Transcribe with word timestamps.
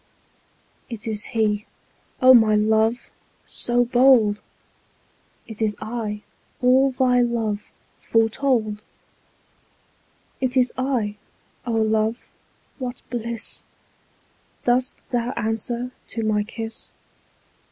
It 0.89 1.07
is 1.07 1.25
he—O 1.25 2.33
my 2.33 2.55
love! 2.55 3.11
So 3.45 3.85
bold! 3.85 4.41
It 5.45 5.61
is 5.61 5.75
I—all 5.79 6.89
thy 6.89 7.21
love 7.21 7.69
Foretold! 7.99 8.77
20 10.39 10.39
It 10.41 10.57
is 10.57 10.73
I—O 10.75 11.73
love, 11.73 12.17
what 12.79 13.03
bliss! 13.11 13.63
Dost 14.63 15.07
thou 15.11 15.33
answer 15.37 15.91
to 16.07 16.23
my 16.23 16.41
kiss? 16.45 16.95